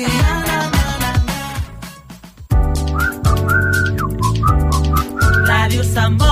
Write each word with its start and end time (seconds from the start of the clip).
sexy. 0.00 0.22
Na, 0.22 0.40
na, 0.40 0.70
na, 0.72 1.12
na. 1.26 1.38
Radio 5.46 5.84
Samboy. 5.84 6.30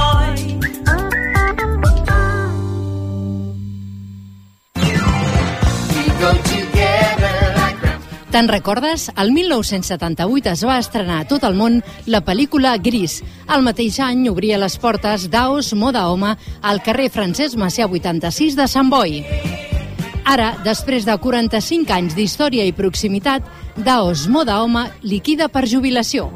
Te'n 8.29 8.47
recordes? 8.47 9.11
El 9.17 9.33
1978 9.33 10.51
es 10.53 10.63
va 10.63 10.77
estrenar 10.79 11.23
a 11.23 11.27
tot 11.27 11.43
el 11.49 11.57
món 11.57 11.81
la 12.07 12.21
pel·lícula 12.23 12.77
Gris. 12.77 13.23
El 13.49 13.65
mateix 13.67 13.99
any 14.05 14.29
obria 14.29 14.61
les 14.61 14.77
portes 14.79 15.31
d'Aos 15.33 15.73
Moda 15.75 16.07
Home 16.13 16.37
al 16.61 16.83
carrer 16.85 17.09
Francesc 17.11 17.57
Macià 17.59 17.89
86 17.89 18.55
de 18.61 18.69
Sant 18.69 18.93
Boi. 18.93 19.25
Ara, 20.29 20.51
després 20.61 21.07
de 21.09 21.15
45 21.17 21.89
anys 21.95 22.13
d'història 22.13 22.67
i 22.69 22.75
proximitat, 22.77 23.47
Daos 23.81 24.27
Moda 24.29 24.59
Home 24.61 24.83
liquida 25.01 25.47
per 25.49 25.63
jubilació. 25.65 26.27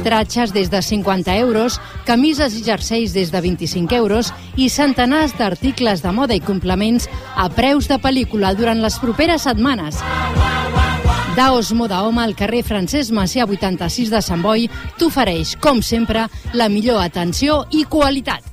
Tratxes 0.00 0.54
des 0.56 0.70
de 0.72 0.80
50 0.80 1.34
euros, 1.42 1.76
camises 2.08 2.56
i 2.56 2.64
jerseis 2.64 3.12
des 3.12 3.28
de 3.28 3.42
25 3.44 3.92
euros 3.98 4.32
i 4.56 4.70
centenars 4.72 5.36
d'articles 5.36 6.00
de 6.00 6.14
moda 6.16 6.32
i 6.32 6.40
complements 6.40 7.10
a 7.36 7.50
preus 7.52 7.90
de 7.92 8.00
pel·lícula 8.00 8.54
durant 8.56 8.80
les 8.80 8.96
properes 9.02 9.44
setmanes. 9.44 10.00
Daos 11.36 11.74
Moda 11.76 12.00
Home 12.08 12.24
al 12.24 12.32
carrer 12.34 12.64
Francesc 12.64 13.12
Macià 13.12 13.44
86 13.44 14.08
de 14.16 14.24
Sant 14.24 14.40
Boi 14.40 14.64
t'ofereix, 14.96 15.58
com 15.60 15.84
sempre, 15.84 16.24
la 16.56 16.72
millor 16.72 17.04
atenció 17.04 17.66
i 17.68 17.84
qualitat. 17.84 18.48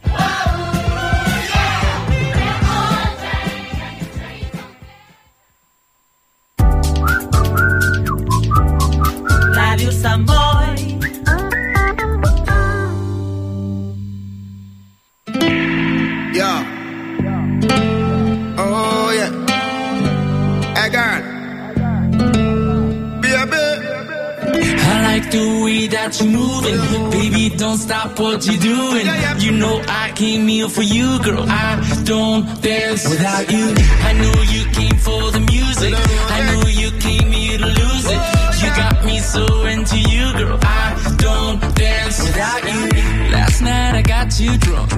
What 28.20 28.46
you're 28.46 28.58
doing. 28.58 29.06
You 29.40 29.52
know 29.52 29.82
I 29.88 30.12
came 30.16 30.48
here 30.48 30.70
for 30.70 30.82
you, 30.82 31.22
girl. 31.24 31.46
I 31.48 32.02
don't 32.04 32.46
dance 32.62 33.08
without 33.08 33.52
you. 33.52 33.74
I 34.10 34.14
know 34.14 34.36
you 34.54 34.66
came 34.72 34.98
for 34.98 35.32
the 35.32 35.40
music. 35.40 35.94
I 35.96 36.40
know 36.50 36.68
you 36.68 36.92
came 37.00 37.32
here 37.32 37.58
to 37.58 37.66
lose 37.66 38.06
it. 38.06 38.22
You 38.62 38.70
got 38.76 39.06
me 39.06 39.20
so 39.20 39.66
into 39.66 39.98
you, 39.98 40.34
girl. 40.34 40.60
I 40.62 41.16
don't 41.18 41.60
dance 41.76 42.20
without 42.24 42.64
you. 42.64 43.32
Last 43.32 43.62
night 43.62 43.96
I 43.96 44.02
got 44.02 44.40
you 44.40 44.58
drunk. 44.58 44.92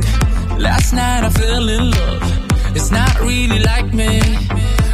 Last 0.58 0.94
night 0.94 1.24
I 1.24 1.30
fell 1.30 1.68
in 1.68 1.92
love. 1.92 2.76
It's 2.76 2.92
not 2.92 3.20
really 3.22 3.60
like 3.60 3.94
me. 3.94 4.22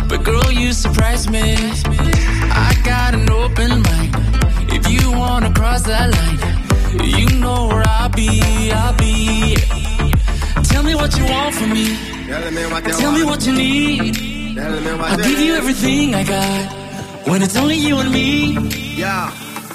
But 0.07 0.23
girl, 0.23 0.51
you 0.51 0.73
surprised 0.73 1.29
me. 1.29 1.55
I 1.57 2.75
got 2.83 3.13
an 3.13 3.29
open 3.29 3.81
mind. 3.81 4.15
If 4.71 4.89
you 4.89 5.11
wanna 5.11 5.53
cross 5.53 5.83
that 5.83 6.11
line, 6.11 6.64
you 7.03 7.39
know 7.39 7.67
where 7.67 7.83
I'll 7.85 8.09
be, 8.09 8.71
I'll 8.71 8.93
be. 8.97 9.55
Tell 10.63 10.83
me 10.83 10.95
what 10.95 11.15
you 11.17 11.25
want 11.25 11.55
from 11.55 11.73
me. 11.73 11.95
Tell 12.27 12.51
me 12.51 12.65
what 12.71 12.85
you 12.85 12.93
Tell 12.93 13.11
me 13.11 13.23
want. 13.23 13.29
what 13.41 13.47
you 13.47 13.53
need. 13.53 14.15
Tell 14.55 14.71
me 14.81 14.91
what 14.93 15.11
I'll 15.11 15.17
give 15.17 15.39
you 15.39 15.55
everything 15.55 16.15
I 16.15 16.23
got. 16.23 17.27
When 17.27 17.41
it's 17.41 17.55
only 17.57 17.75
you 17.75 17.97
and 17.97 18.11
me, 18.11 18.53
Yeah. 18.95 19.31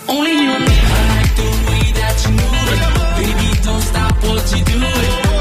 only 0.08 0.32
you 0.32 0.50
and 0.50 0.64
me. 0.64 0.72
I 0.72 1.00
like 1.14 1.34
the 1.36 1.48
way 1.68 1.84
that 2.00 2.16
you 2.24 2.30
move 2.40 2.68
it. 2.74 2.80
Baby, 3.20 3.48
don't 3.64 3.82
stop 3.82 4.14
what 4.22 4.44
you're 4.56 4.64
doing. 4.64 5.39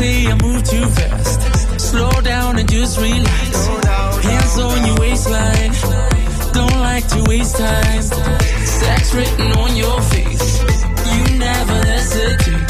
Say 0.00 0.26
I 0.32 0.34
move 0.46 0.62
too 0.72 0.86
fast. 0.98 1.40
Slow 1.90 2.14
down 2.32 2.58
and 2.60 2.68
just 2.76 2.94
relax. 2.98 3.50
Hands 4.28 4.54
on 4.66 4.78
your 4.88 4.98
waistline. 5.04 5.72
Don't 6.58 6.78
like 6.88 7.06
to 7.14 7.20
waste 7.30 7.56
time. 7.56 8.02
Sex 8.80 9.02
written 9.16 9.48
on 9.62 9.70
your 9.82 9.98
face. 10.12 10.48
You 11.14 11.22
never 11.48 11.76
hesitate. 11.92 12.68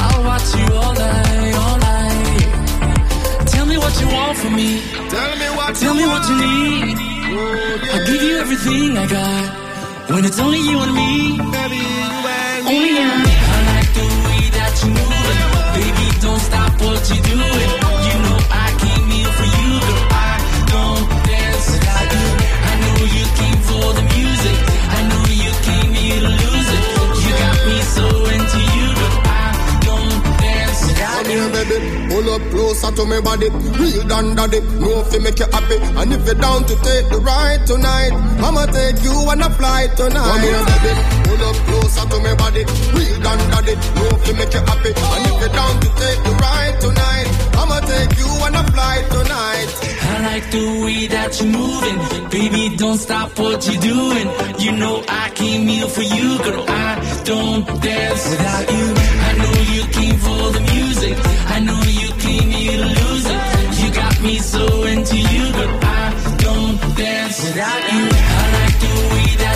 I'll 0.00 0.22
watch 0.30 0.48
you 0.58 0.66
all 0.80 0.94
night, 1.06 1.54
all 1.64 1.78
night. 1.90 2.48
Tell 3.54 3.66
me 3.72 3.76
what 3.84 3.94
you 4.00 4.08
want 4.16 4.36
from 4.42 4.54
me. 4.60 4.70
Tell 5.14 5.32
me 5.42 5.48
what 5.58 5.70
Tell 5.82 5.94
you 5.94 6.00
me 6.00 6.06
what 6.12 6.24
you 6.30 6.36
need. 6.46 6.96
Oh, 7.36 7.92
I'll 7.92 8.06
give 8.10 8.22
you 8.28 8.34
everything 8.44 8.88
I 9.04 9.06
got. 9.18 9.44
When 10.12 10.24
it's 10.28 10.40
only 10.44 10.62
you 10.70 10.76
and 10.84 10.94
me. 11.00 11.12
Baby, 11.56 11.80
you 12.00 12.12
and. 12.36 12.62
Only 12.72 12.90
you 12.98 13.06
and 13.14 13.22
me. 13.26 13.34
I 13.54 13.60
like 13.72 13.90
the 13.98 14.06
way 14.26 14.42
that 14.58 14.74
you 14.82 14.90
move 14.96 15.55
don't 16.26 16.40
stop 16.40 16.80
what 16.80 17.10
you 17.10 17.22
doing. 17.22 17.85
Pull 32.26 32.42
up 32.42 32.50
closer 32.50 32.90
to 32.90 33.06
me 33.06 33.20
body. 33.20 33.48
Real 33.78 34.02
done 34.08 34.34
daddy. 34.34 34.58
No 34.82 35.04
fi 35.04 35.18
make 35.18 35.38
you 35.38 35.46
happy. 35.46 35.78
And 35.94 36.12
if 36.12 36.26
you're 36.26 36.34
down 36.34 36.64
to 36.64 36.74
take 36.82 37.06
the 37.08 37.22
ride 37.22 37.64
tonight, 37.64 38.10
I'ma 38.42 38.66
take 38.66 38.98
you 39.04 39.14
on 39.30 39.42
a 39.42 39.50
flight 39.50 39.96
tonight. 39.96 40.26
Come 40.26 40.42
here, 40.42 40.64
baby. 40.66 40.92
Pull 41.22 41.42
up 41.46 41.56
closer 41.70 42.06
to 42.10 42.18
me 42.18 42.34
body. 42.34 42.64
Real 42.98 43.20
done 43.22 43.38
daddy. 43.54 43.74
No 43.94 44.10
fi 44.26 44.32
make 44.42 44.52
you 44.52 44.58
happy. 44.58 44.90
And 44.90 45.22
if 45.30 45.38
you're 45.38 45.54
down 45.54 45.74
to 45.78 45.88
take 46.02 46.20
the 46.26 46.32
ride 46.42 46.76
tonight, 46.82 47.26
I'ma 47.62 47.78
take 47.86 48.18
you 48.18 48.30
on 48.42 48.54
a 48.58 48.64
flight 48.74 49.06
tonight. 49.06 49.68
I 50.10 50.14
like 50.26 50.50
the 50.50 50.66
way 50.82 51.06
that 51.06 51.30
you're 51.38 51.52
moving. 51.54 51.98
Baby, 52.30 52.76
don't 52.76 52.98
stop 52.98 53.38
what 53.38 53.62
you're 53.70 53.80
doing. 53.80 54.26
You 54.58 54.72
know 54.72 55.04
I 55.08 55.30
came 55.30 55.68
here 55.68 55.86
for 55.86 56.02
you, 56.02 56.38
girl. 56.42 56.64
I 56.66 57.22
don't 57.22 57.62
dance 57.80 58.30
without 58.30 58.66
you. 58.66 58.86
I 58.98 59.30
know 59.38 59.54
you 59.74 59.82
came 59.94 60.18
for 60.18 60.50
the 60.50 60.62
music. 60.74 61.14
I 61.54 61.60
know 61.60 61.85
me 64.26 64.38
so 64.38 64.82
into 64.84 65.16
you, 65.16 65.44
but 65.52 65.70
I 65.84 66.36
don't 66.38 66.78
dance 66.96 67.38
without 67.44 67.82
you. 67.92 68.04
I 68.10 68.44
like 68.58 68.78
the 68.84 68.94
way 69.12 69.30
that 69.42 69.55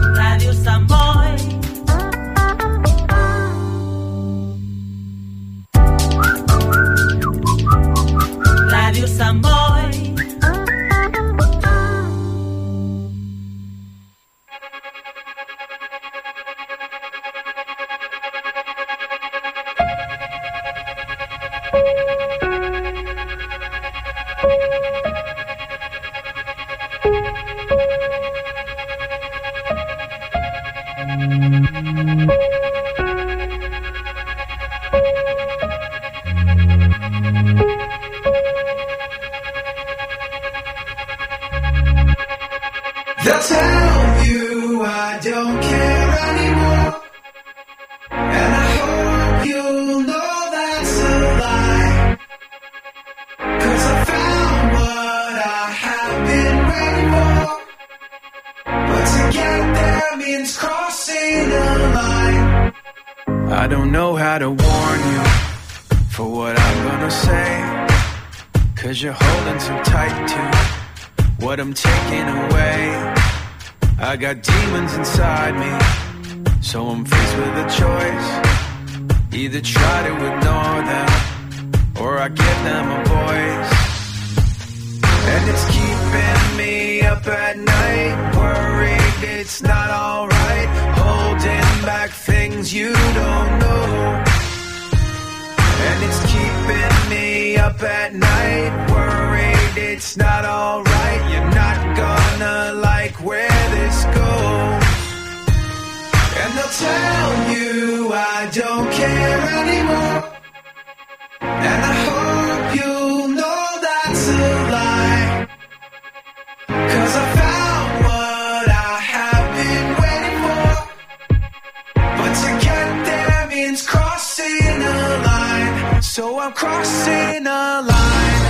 crossing 124.33 124.81
a 124.81 125.17
line. 125.25 126.01
So 126.01 126.39
I'm 126.39 126.53
crossing 126.53 127.47
a 127.47 127.81
line. 127.91 128.41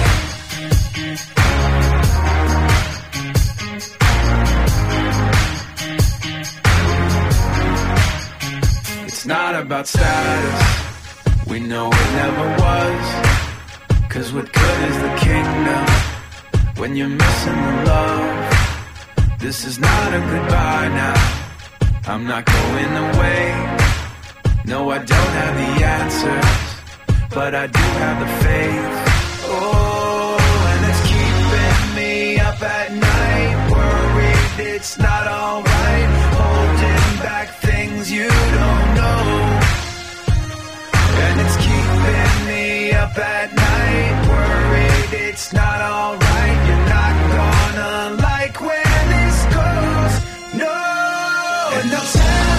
It's 9.07 9.25
not 9.25 9.55
about 9.55 9.87
status. 9.87 11.47
We 11.47 11.59
know 11.59 11.87
it 11.87 12.11
never 12.21 12.47
was. 12.61 13.05
Cause 14.09 14.33
what 14.33 14.51
good 14.51 14.89
is 14.89 14.97
the 15.05 15.15
kingdom 15.19 15.85
when 16.77 16.95
you're 16.95 17.07
missing 17.07 17.55
the 17.55 17.83
love? 17.87 19.39
This 19.39 19.65
is 19.65 19.79
not 19.79 20.13
a 20.13 20.19
goodbye 20.19 20.89
now. 20.89 22.11
I'm 22.13 22.27
not 22.27 22.45
going 22.45 22.97
away. 22.97 23.80
No, 24.65 24.89
I 24.91 24.99
don't 24.99 25.33
have 25.41 25.55
the 25.57 25.85
answers, 25.85 27.29
but 27.33 27.55
I 27.55 27.67
do 27.67 27.79
have 27.79 28.19
the 28.19 28.31
faith. 28.43 28.85
Oh, 29.45 30.37
and 30.71 30.85
it's 30.89 31.01
keeping 31.11 31.95
me 31.95 32.39
up 32.39 32.61
at 32.61 32.91
night, 32.93 33.71
worried 33.71 34.67
it's 34.73 34.99
not 34.99 35.27
alright, 35.27 36.09
holding 36.37 37.23
back 37.25 37.49
things 37.59 38.11
you 38.11 38.29
don't 38.29 38.89
know. 38.99 39.59
And 41.25 41.41
it's 41.41 41.57
keeping 41.57 42.37
me 42.47 42.91
up 42.93 43.17
at 43.17 43.53
night, 43.53 44.15
worried 44.29 45.27
it's 45.27 45.51
not 45.53 45.81
alright, 45.81 46.57
you're 46.67 46.87
not 46.97 47.13
gonna 47.35 48.21
like 48.21 48.61
where 48.61 49.01
this 49.13 49.37
goes. 49.57 50.13
No, 50.53 50.75
and 51.79 51.91
no 51.91 51.99
time. 51.99 52.50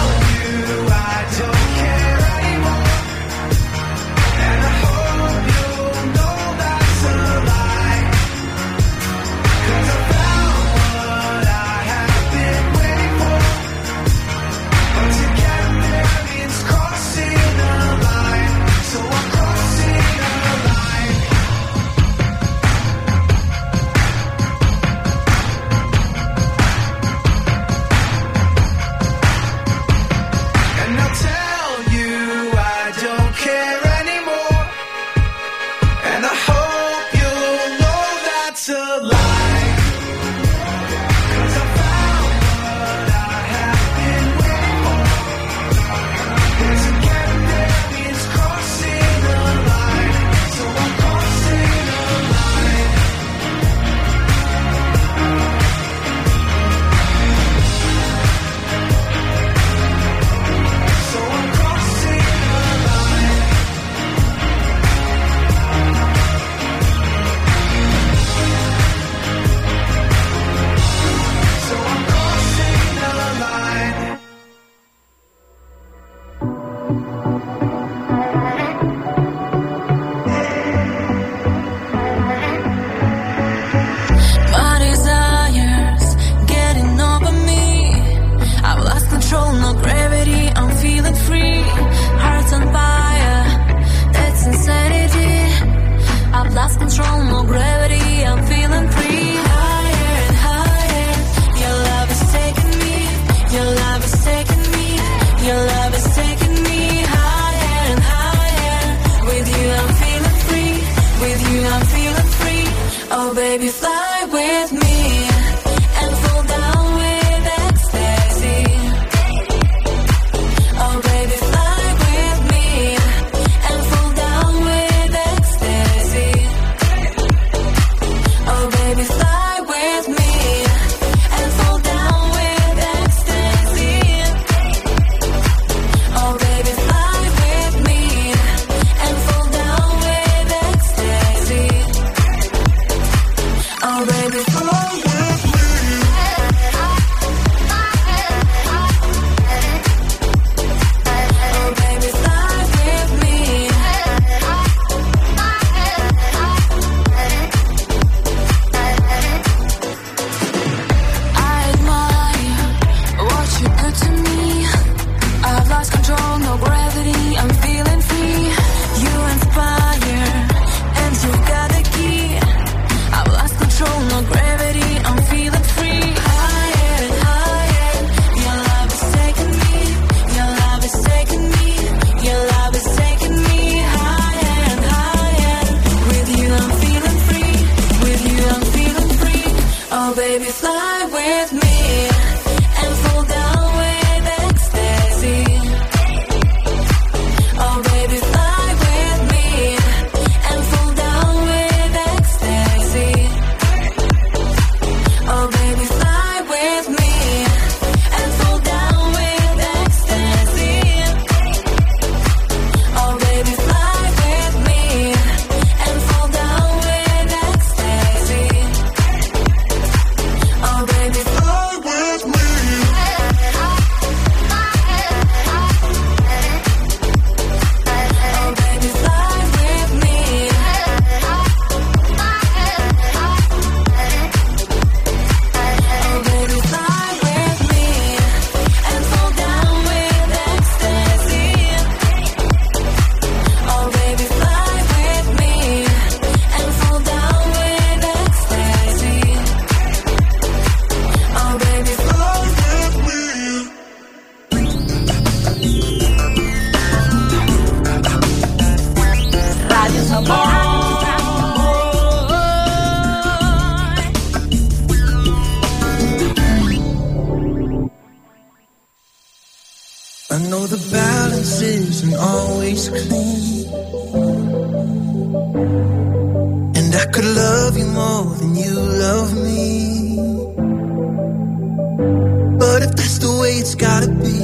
But 282.59 282.83
if 282.83 282.93
that's 282.97 283.19
the 283.19 283.33
way 283.41 283.53
it's 283.63 283.75
gotta 283.75 284.09
be, 284.09 284.39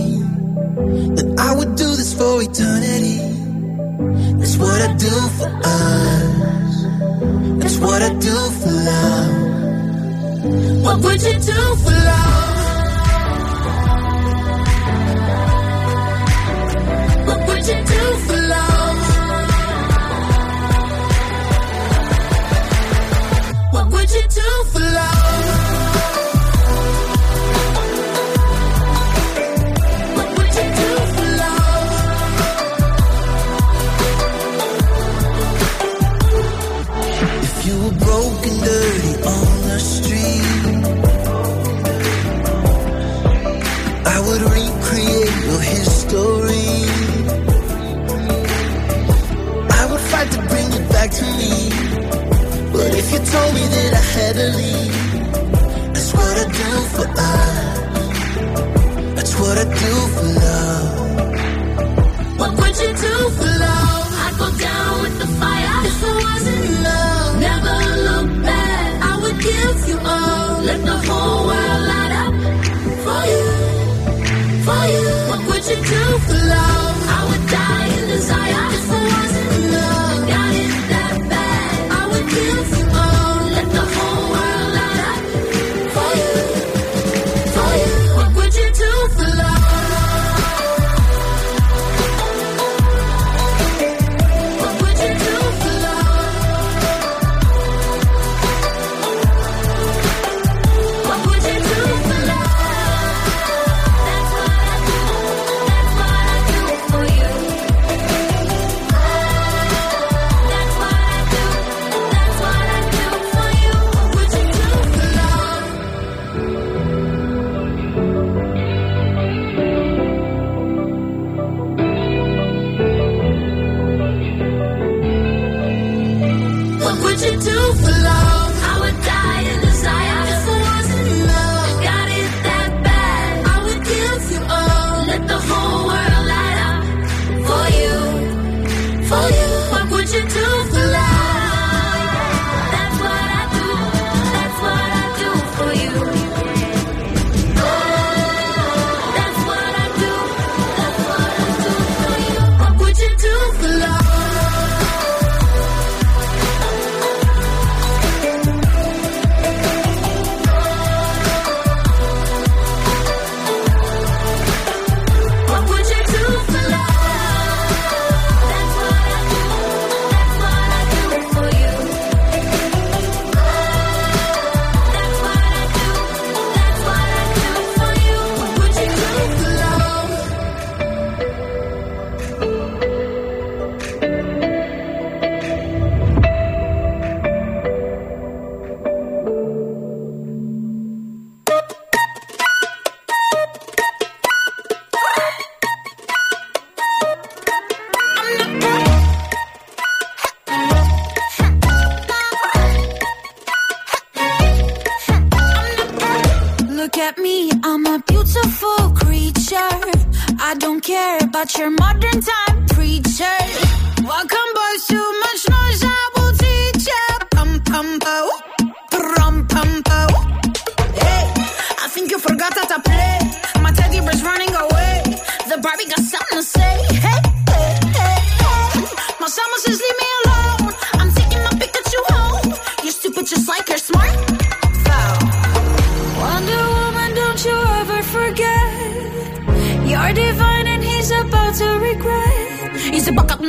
then 1.17 1.39
I 1.39 1.55
would 1.57 1.77
do 1.77 1.89
this 2.01 2.13
for 2.15 2.43
eternity. 2.43 3.19
That's 4.39 4.57
what 4.57 4.81
I 4.81 4.95
do 4.97 5.15
for 5.39 5.51
us. 5.65 6.75
That's 7.61 7.79
what 7.79 8.03
I 8.03 8.11
do 8.29 8.37
for 8.61 8.73
love. 8.91 9.33
What 10.85 10.97
would 11.05 11.23
you 11.23 11.35
do 11.35 11.61
for 11.83 11.91
love? 11.91 12.28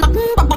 bum 0.02 0.14
bum 0.14 0.36
bum 0.38 0.49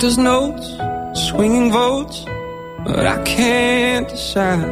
doctor's 0.00 0.16
notes, 0.16 0.66
swinging 1.28 1.70
votes, 1.70 2.24
but 2.84 3.04
I 3.04 3.22
can't 3.24 4.08
decide 4.08 4.64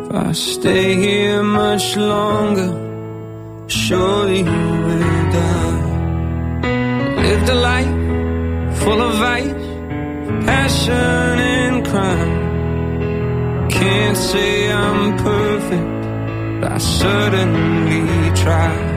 if 0.00 0.12
I 0.14 0.30
stay 0.30 0.94
here 0.94 1.42
much 1.42 1.96
longer. 1.96 2.70
Surely 3.66 4.38
you 4.38 4.44
will 4.86 5.32
die. 5.32 5.82
Lived 7.16 7.48
a 7.48 7.54
life 7.54 8.78
full 8.78 9.00
of 9.02 9.14
vice, 9.16 9.66
passion, 10.46 11.38
and 11.56 11.84
crime. 11.84 13.68
Can't 13.70 14.16
say 14.16 14.70
I'm 14.70 15.16
perfect, 15.16 16.60
but 16.60 16.72
I 16.72 16.78
certainly 16.78 18.30
try. 18.36 18.87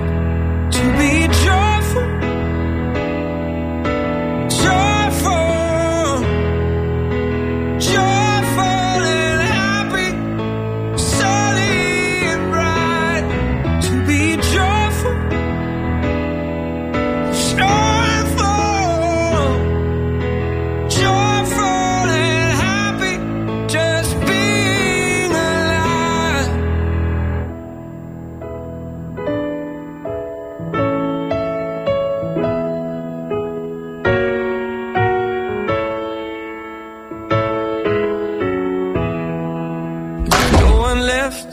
left, 41.15 41.49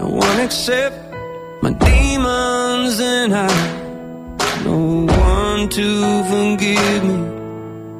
no 0.00 0.08
one 0.26 0.38
except 0.46 0.96
my 1.62 1.72
demons 1.88 2.94
and 3.00 3.30
I. 3.34 3.52
No 4.68 4.78
one 5.32 5.68
to 5.78 5.88
forgive 6.30 7.02
me. 7.10 7.20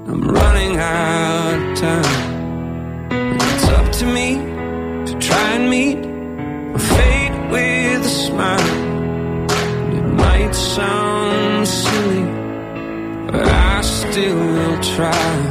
I'm 0.08 0.22
running 0.36 0.74
out 0.76 1.58
of 1.64 1.78
time. 1.86 2.20
And 3.32 3.42
it's 3.50 3.68
up 3.78 3.86
to 4.00 4.04
me 4.16 4.28
to 5.08 5.12
try 5.28 5.46
and 5.56 5.64
meet 5.74 6.00
my 6.74 6.80
fate 6.94 7.36
with 7.54 8.10
a 8.12 8.14
smile. 8.26 8.72
It 9.98 10.06
might 10.24 10.54
sound 10.54 11.66
silly, 11.82 12.26
but 13.26 13.46
I 13.72 13.80
still 13.98 14.42
will 14.56 14.78
try. 14.96 15.49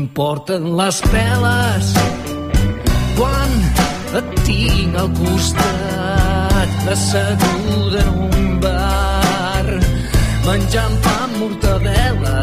m'importen 0.00 0.62
les 0.78 0.98
peles 1.12 1.88
quan 3.18 3.50
et 4.18 4.30
tinc 4.46 4.96
al 5.02 5.10
costat 5.18 6.88
asseguda 6.94 8.00
en 8.04 8.16
un 8.28 8.48
bar 8.64 9.66
menjant 10.46 10.96
pa 11.04 11.14
amb 11.26 11.36
mortadela 11.42 12.38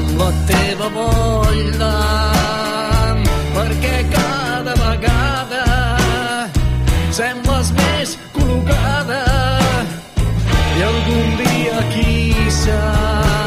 amb 0.00 0.10
la 0.22 0.30
teva 0.52 0.88
bolla 0.96 1.92
perquè 3.52 3.96
cada 4.16 4.80
vegada 4.84 5.64
sembles 7.20 7.76
més 7.82 8.18
col·locada 8.38 9.22
i 10.78 10.86
algun 10.92 11.40
dia 11.44 11.88
qui 11.92 12.12
sap 12.64 13.43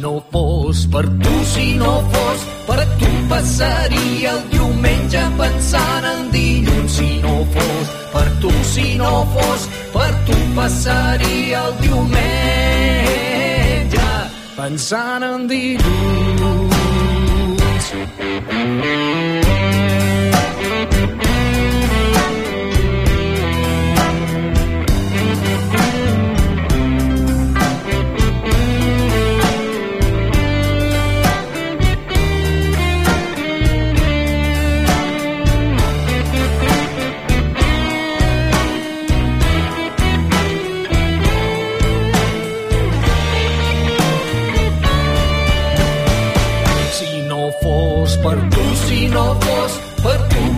no 0.00 0.24
fos 0.30 0.86
per 0.86 1.06
tu, 1.22 1.44
si 1.44 1.74
no 1.76 2.02
fos 2.12 2.40
per 2.66 2.84
tu 2.98 3.10
passaria 3.28 4.30
el 4.32 4.40
diumenge 4.52 5.22
pensant 5.38 6.04
en 6.12 6.30
dilluns. 6.32 6.92
Si 6.96 7.10
no 7.24 7.34
fos 7.54 7.86
per 8.14 8.28
tu, 8.40 8.50
si 8.72 8.94
no 8.96 9.12
fos 9.34 9.68
per 9.92 10.10
tu 10.26 10.38
passaria 10.56 11.58
el 11.66 11.74
diumenge 11.84 13.08
pensant 14.56 15.22
en 15.30 15.46
dilluns 15.52 16.70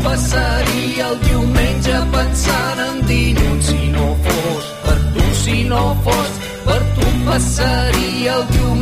passaria 0.05 1.09
el 1.11 1.17
diumenge 1.27 1.97
pensant 2.15 2.81
en 2.89 2.97
dilluns. 3.11 3.65
Si 3.71 3.83
no 3.97 4.07
fos 4.25 4.65
per 4.85 4.99
tu, 5.15 5.25
si 5.45 5.59
no 5.71 5.83
fos 6.05 6.33
per 6.67 6.83
tu, 6.97 7.07
passaria 7.31 8.31
el 8.39 8.45
diumenge 8.53 8.73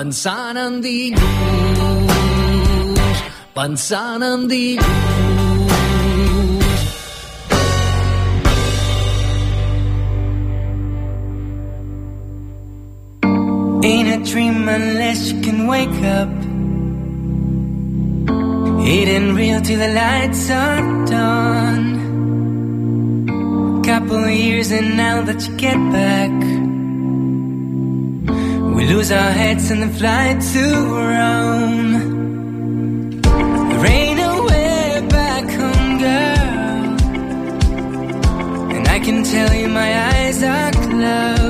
pensant 0.00 0.56
en 0.56 0.80
dilluns, 0.80 2.12
pensant 3.54 4.22
en 4.22 4.48
dilluns. 4.48 4.88
Ain't 13.82 14.08
a 14.08 14.18
dream 14.30 14.68
unless 14.68 15.32
you 15.32 15.40
can 15.40 15.66
wake 15.66 16.02
up. 16.04 16.49
Ain't 18.86 19.36
real 19.36 19.60
till 19.60 19.78
the 19.78 19.88
lights 19.88 20.50
are 20.50 21.06
done. 21.06 21.84
Couple 23.84 24.28
years 24.30 24.70
and 24.70 24.96
now 24.96 25.22
that 25.22 25.46
you 25.46 25.56
get 25.56 25.78
back, 25.92 26.30
we 28.74 28.86
lose 28.86 29.10
our 29.12 29.32
heads 29.32 29.70
in 29.70 29.80
the 29.80 29.88
flight 29.98 30.40
to 30.52 30.64
Rome. 31.12 31.92
There 33.70 33.86
ain't 33.86 34.18
no 34.18 34.44
way 34.44 35.06
back 35.08 35.44
home, 35.60 35.98
girl. 35.98 36.96
And 38.74 38.88
I 38.88 38.98
can 39.00 39.24
tell 39.24 39.52
you 39.54 39.68
my 39.68 39.90
eyes 40.12 40.42
are 40.42 40.72
closed. 40.72 41.49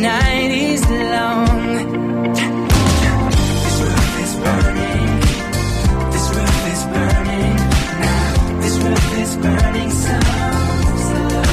Night 0.00 0.50
is 0.50 0.82
long. 0.88 1.46
This 3.64 3.76
roof 3.84 4.12
is 4.24 4.34
burning. 4.44 5.10
This 6.12 6.26
roof 6.36 6.60
is 6.72 6.82
burning. 6.94 7.56
Now, 8.00 8.60
this 8.62 8.76
roof 8.84 9.18
is 9.18 9.36
burning 9.36 9.90
so 9.90 10.16
slow. 11.04 11.44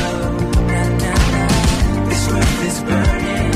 Na, 0.72 0.82
na, 1.04 1.14
na. 1.34 1.46
This 2.10 2.24
roof 2.32 2.58
is 2.70 2.78
burning. 2.90 3.52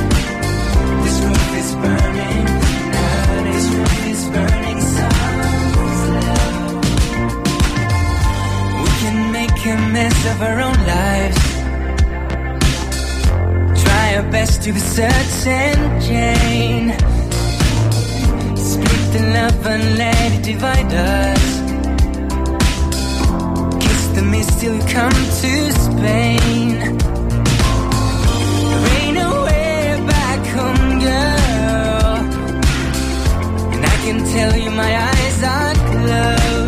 This 1.06 1.18
roof 1.24 1.50
is 1.62 1.72
burning. 1.84 2.46
Now, 2.92 3.44
this 3.48 3.68
roof 3.76 3.96
is 4.14 4.22
burning 4.36 4.80
so 4.96 5.08
slow. 6.04 6.46
We 8.84 8.89
can 9.04 9.18
make 9.32 9.66
a 9.66 9.78
mess 9.96 10.18
of 10.32 10.42
our 10.42 10.60
own 10.60 10.80
lives. 10.86 11.51
Our 14.22 14.30
best 14.30 14.61
to 14.63 14.72
be 14.72 14.80
certain, 14.80 15.99
Jane. 15.99 16.91
Split 18.55 19.03
the 19.13 19.22
love 19.34 19.65
and 19.65 19.97
let 19.97 20.32
it 20.34 20.43
divide 20.43 20.93
us. 20.93 21.43
Kiss 23.84 24.07
the 24.15 24.22
mist 24.22 24.59
till 24.59 24.76
you 24.76 24.84
come 24.93 25.22
to 25.41 25.72
Spain. 25.86 26.97
There 28.69 29.01
ain't 29.01 29.15
no 29.15 29.43
way 29.43 30.03
back 30.05 30.45
home, 30.55 30.99
girl. 30.99 32.17
And 33.74 33.82
I 33.84 33.95
can 34.05 34.19
tell 34.36 34.55
you 34.55 34.69
my 34.69 34.91
eyes 35.09 35.43
are 35.43 35.74
closed. 35.89 36.61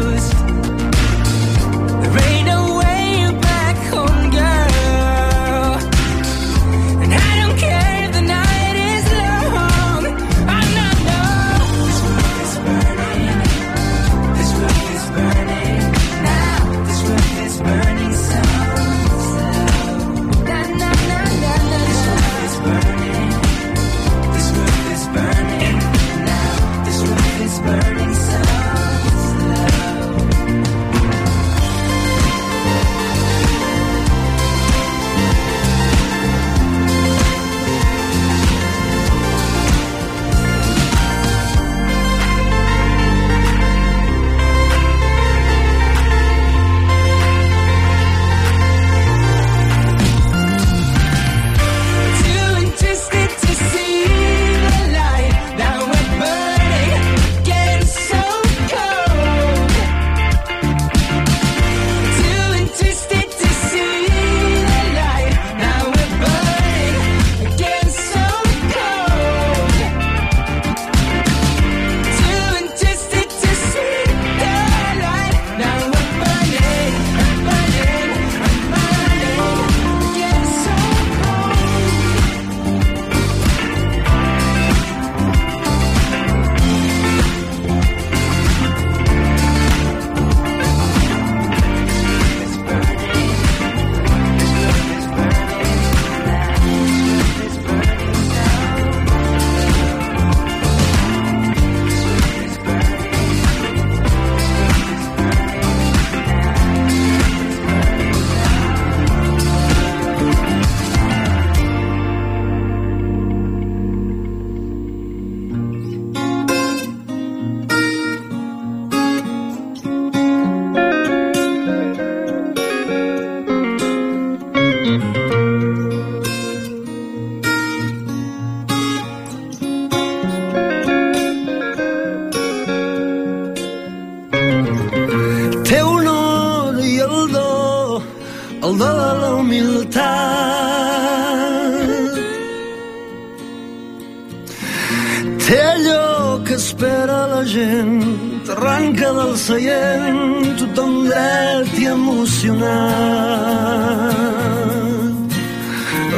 espera 146.73 147.27
la 147.27 147.45
gent, 147.45 148.01
arranca 148.49 149.13
del 149.13 149.37
seient, 149.37 150.57
tothom 150.57 151.05
dret 151.05 151.69
i 151.77 151.85
emocionat. 151.85 152.73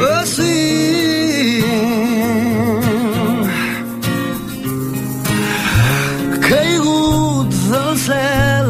Oh, 0.00 0.24
sí. 0.24 1.60
Caigut 6.48 7.50
del 7.72 7.92
cel, 8.06 8.68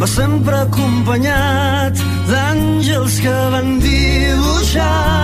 va 0.00 0.06
sempre 0.18 0.54
acompanyat 0.66 1.94
d'àngels 2.30 3.14
que 3.22 3.36
van 3.54 3.68
dibuixant 3.86 5.14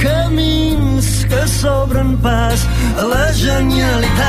camins 0.00 1.08
que 1.28 1.42
s'obren 1.58 2.10
pas 2.24 2.60
la 2.96 3.32
genialitat 3.32 4.22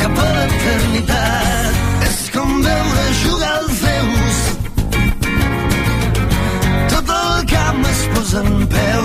cap 0.00 0.18
a 0.24 0.28
l'eternitat 0.36 1.74
és 2.08 2.18
com 2.34 2.50
veure 2.66 3.04
jugar 3.22 3.54
els 3.62 3.82
déus 3.86 4.38
tot 6.94 7.12
el 7.16 7.44
camp 7.54 7.82
es 7.92 8.02
posa 8.14 8.40
en 8.44 8.66
peu. 8.76 9.04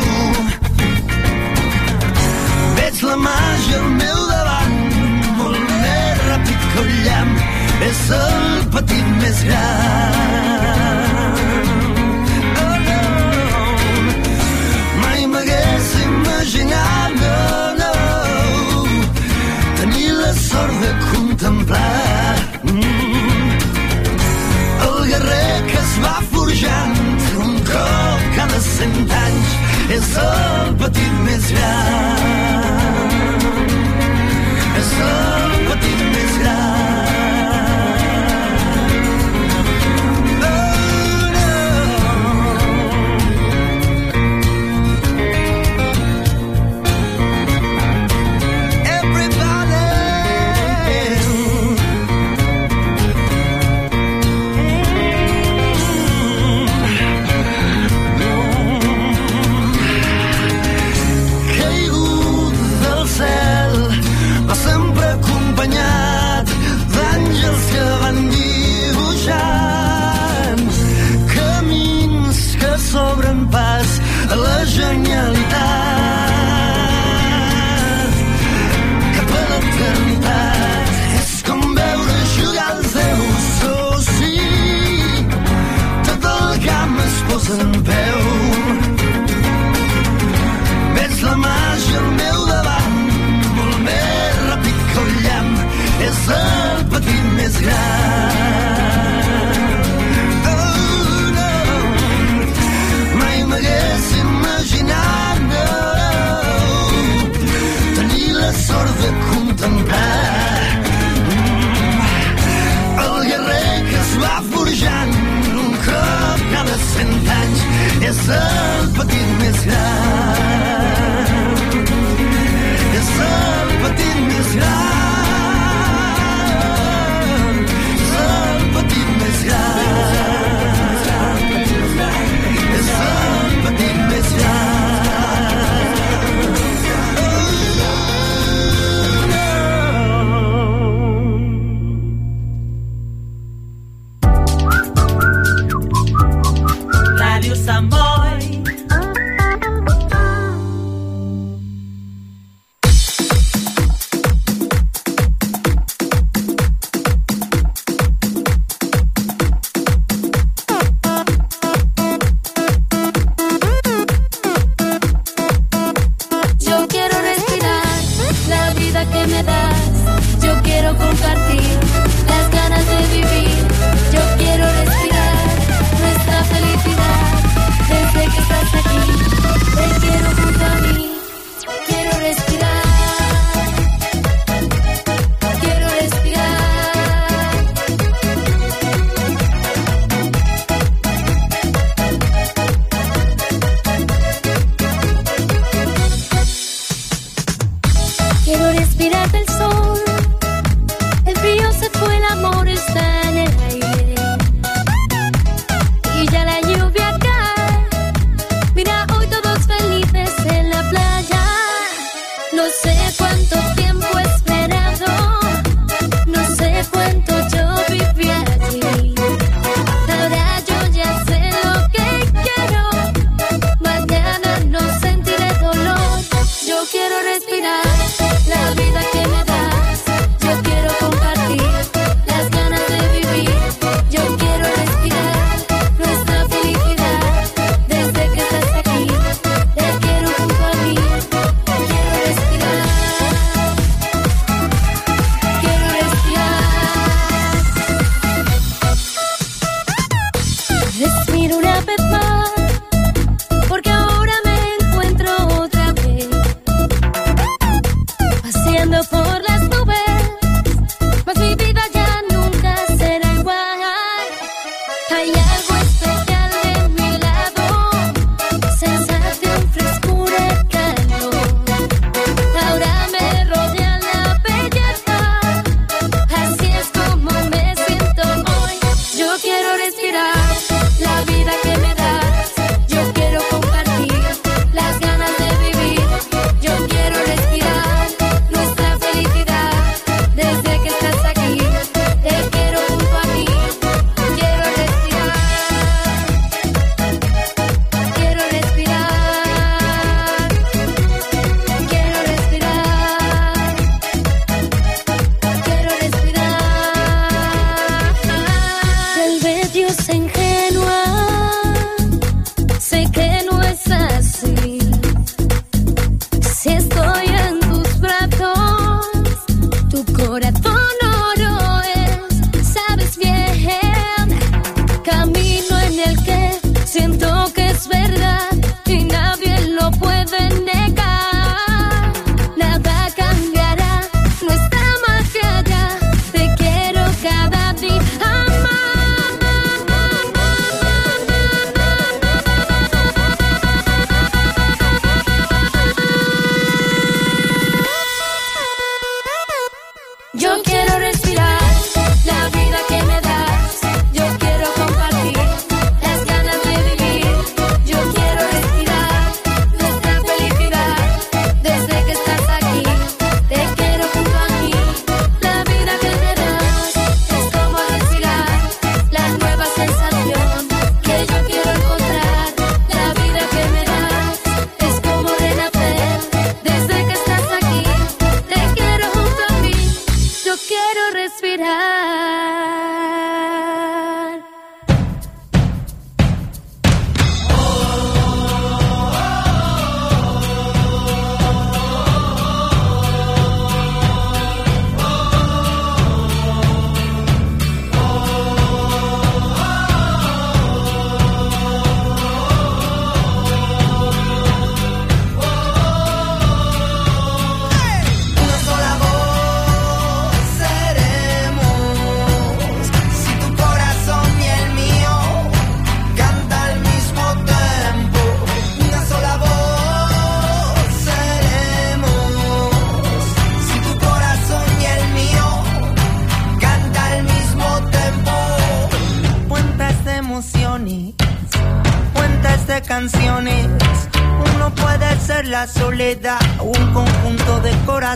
Veig 2.78 3.04
la 3.10 3.18
màgia 3.28 3.78
al 3.82 3.90
meu 4.02 4.20
davant. 4.32 4.78
Molt 5.42 5.76
més 5.84 6.24
ràpid 6.30 6.70
que 6.72 6.86
un 6.86 6.96
llamp. 7.10 7.36
És 7.90 8.02
el 8.22 8.40
petit 8.78 9.14
més 9.22 9.44
gran. 9.50 11.07
cent 28.78 29.12
anys 29.20 29.54
és 29.98 30.10
el 30.24 30.76
petit 30.84 31.18
més 31.26 31.50
gran. 31.58 33.12
És 34.84 34.96
el 35.10 35.47
hanya 74.88 75.37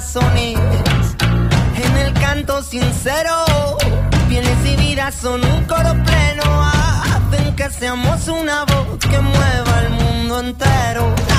En 0.03 1.97
el 1.97 2.13
canto 2.13 2.63
sincero, 2.63 3.45
pieles 4.27 4.57
y 4.65 4.75
vidas 4.75 5.13
son 5.13 5.45
un 5.45 5.63
coro 5.65 5.93
pleno. 6.03 6.43
Hacen 6.43 7.55
que 7.55 7.69
seamos 7.69 8.27
una 8.27 8.65
voz 8.65 8.97
que 8.97 9.19
mueva 9.19 9.79
el 9.81 9.89
mundo 9.91 10.39
entero. 10.39 11.30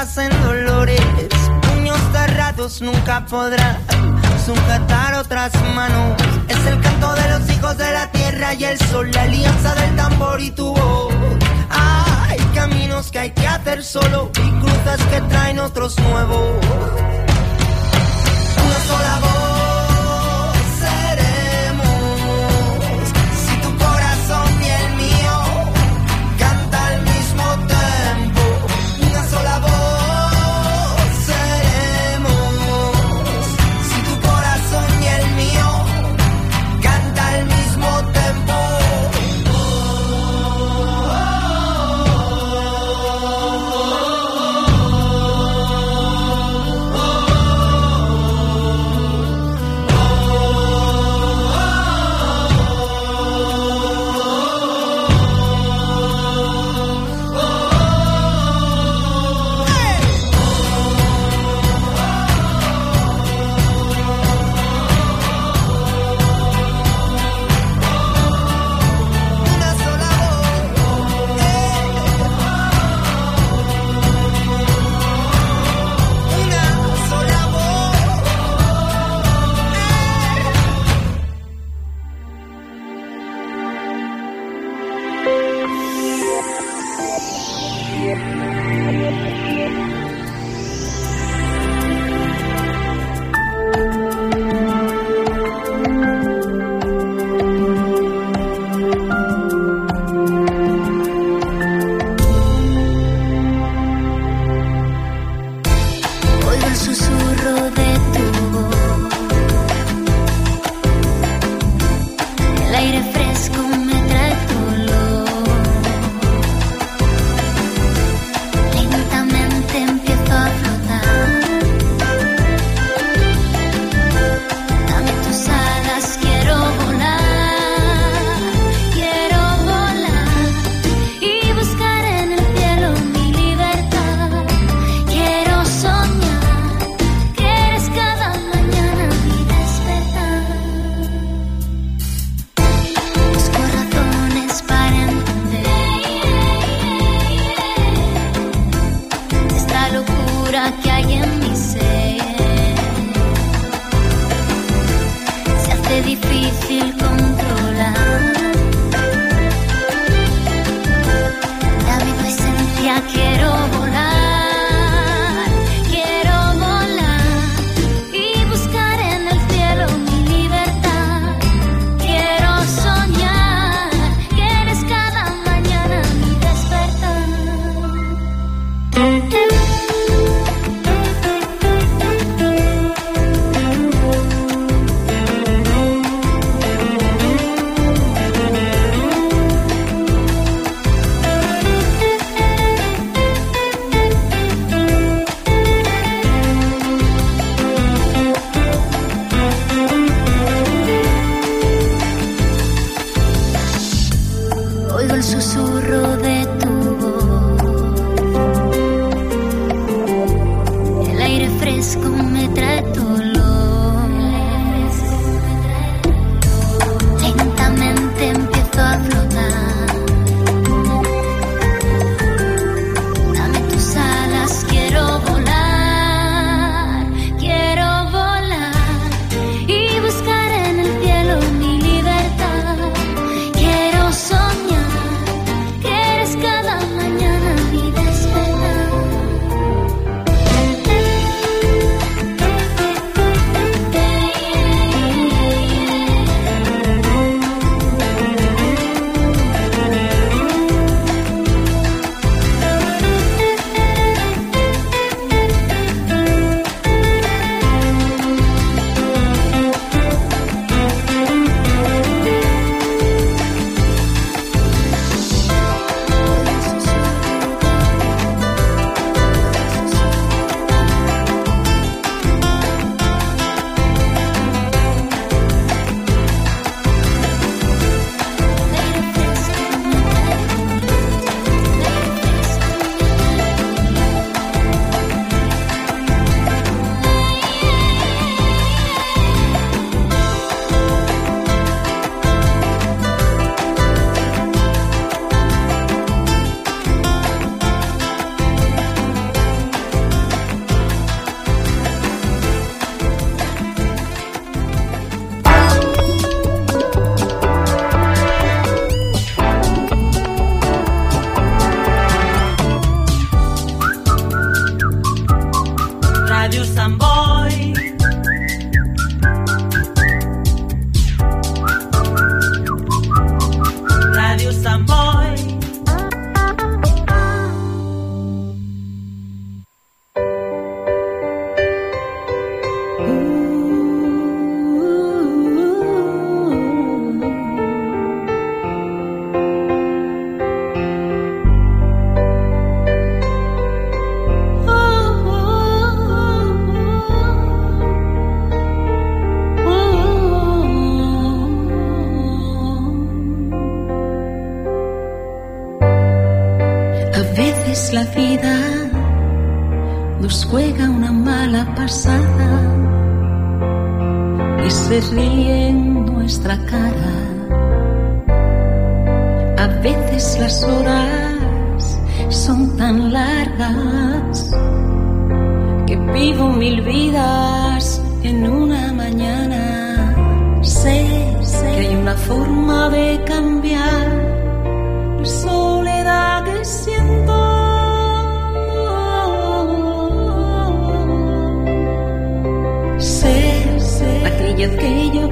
hacen 0.00 0.30
dolores. 0.42 1.00
Puños 1.60 1.98
cerrados 2.12 2.80
nunca 2.80 3.26
podrán 3.26 3.76
sujetar 4.46 5.14
otras 5.14 5.52
manos. 5.74 6.16
Es 6.48 6.66
el 6.66 6.80
canto 6.80 7.12
de 7.14 7.28
los 7.28 7.50
hijos 7.50 7.76
de 7.76 7.92
la 7.92 8.10
tierra 8.10 8.54
y 8.54 8.64
el 8.64 8.78
sol, 8.78 9.10
la 9.12 9.22
alianza 9.22 9.74
del 9.74 9.96
tambor 9.96 10.40
y 10.40 10.50
tu 10.52 10.74
voz. 10.74 11.14
Hay 11.70 12.38
caminos 12.54 13.10
que 13.10 13.18
hay 13.18 13.30
que 13.32 13.46
hacer 13.46 13.84
solo 13.84 14.30
y 14.42 14.50
cruces 14.60 15.06
que 15.10 15.20
traen 15.28 15.58
otros 15.58 15.98
nuevos. 15.98 16.48
Una 18.56 18.80
sola 18.88 19.18
voz 19.20 19.39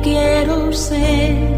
quiero 0.02 0.72
ser. 0.72 1.57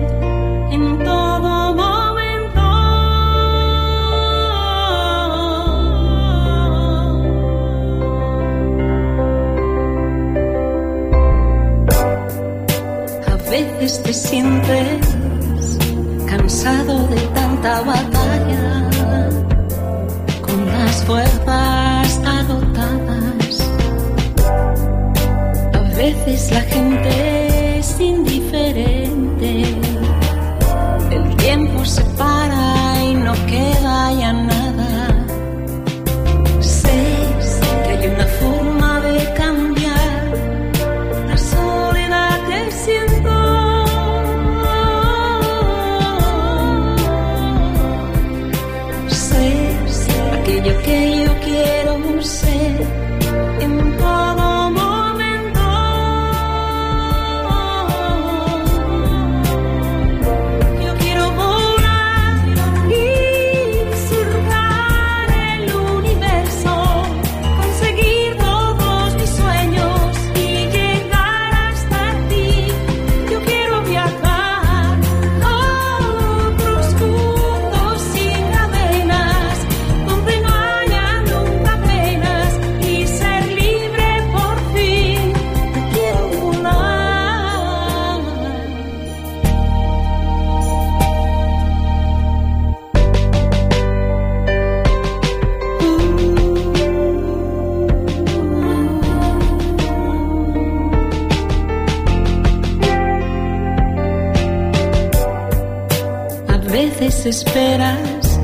veces 107.00 107.24
esperas 107.24 108.38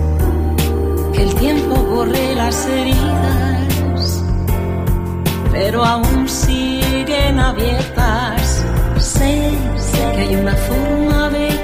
que 1.12 1.22
el 1.22 1.34
tiempo 1.34 1.74
borre 1.76 2.34
las 2.34 2.66
heridas, 2.66 4.24
pero 5.52 5.84
aún 5.84 6.26
siguen 6.26 7.38
abiertas. 7.38 8.64
Sé, 8.96 9.50
sé 9.76 10.12
que 10.14 10.20
hay 10.20 10.36
una 10.36 10.56
forma 10.56 11.28
de 11.28 11.55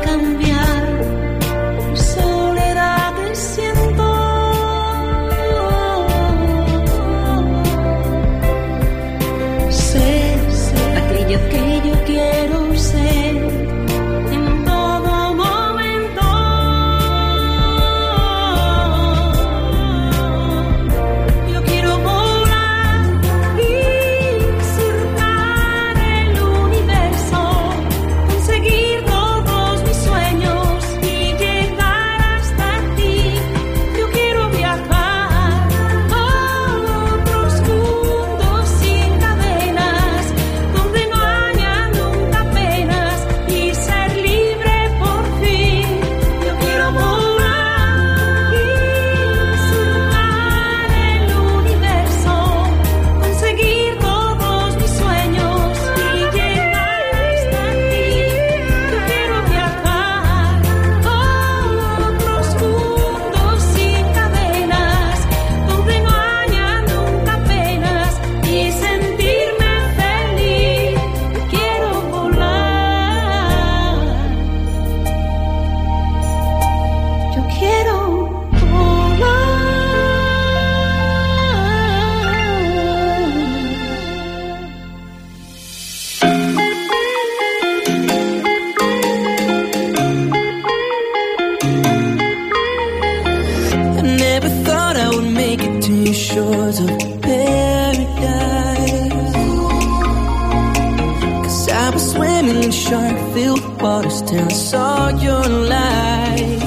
Cause 101.45 101.69
I 101.69 101.91
was 101.93 102.13
swimming 102.13 102.63
in 102.63 102.71
shark 102.71 103.17
filled 103.35 103.83
waters 103.83 104.23
till 104.23 104.45
I 104.45 104.53
saw 104.53 105.09
your 105.11 105.45
light. 105.75 106.59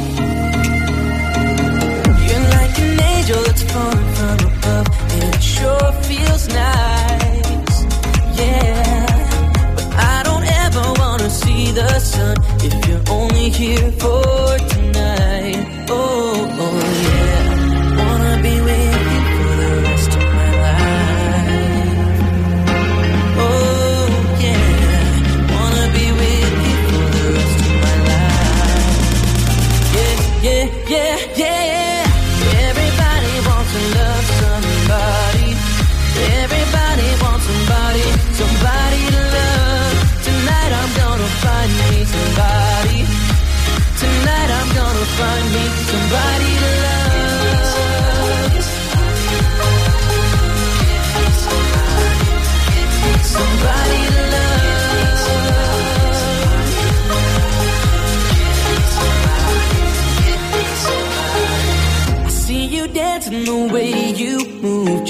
You're 2.28 2.48
like 2.58 2.80
an 2.80 3.00
angel 3.02 3.42
that's 3.44 3.64
falling. 3.72 4.05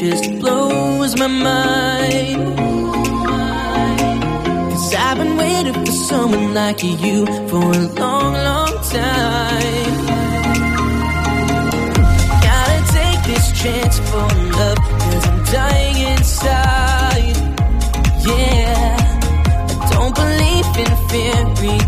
just 0.10 0.40
blows 0.40 1.18
my 1.18 1.28
mind. 1.28 2.42
Cause 4.72 4.94
I've 4.94 5.18
been 5.18 5.36
waiting 5.38 5.74
for 5.86 5.92
someone 5.92 6.54
like 6.54 6.84
you 6.84 7.26
for 7.50 7.66
a 7.82 7.84
long, 8.02 8.34
long 8.50 8.74
time. 8.98 9.96
Gotta 12.48 12.80
take 12.98 13.22
this 13.32 13.46
chance 13.62 13.98
for 14.10 14.28
love, 14.60 14.78
cause 15.02 15.26
I'm 15.30 15.44
dying 15.56 15.98
inside. 16.14 17.38
Yeah, 18.30 18.98
I 19.82 19.86
don't 19.94 20.16
believe 20.24 20.68
in 20.84 20.92
fairy 21.10 21.80